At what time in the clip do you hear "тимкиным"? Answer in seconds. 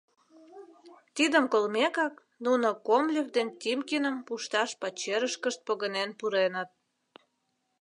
3.61-4.17